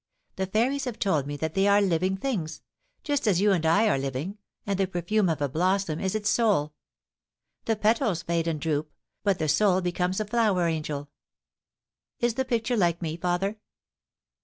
[0.35, 2.63] The fairies have told me that they are living things—
[3.05, 6.27] ^just as you and I are living, and the perfume of a blossom is its
[6.27, 6.73] souL
[7.65, 8.91] The petals fade and droop,
[9.23, 11.11] but the soul becomes a flower angeL...
[12.19, 13.57] Is the picture like me, father